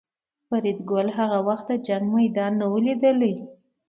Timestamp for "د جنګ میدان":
1.69-2.51